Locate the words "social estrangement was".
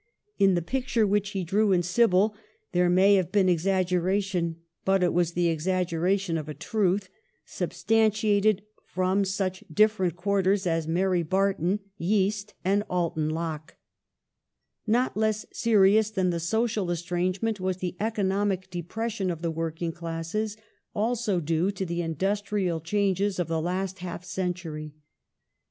16.39-17.77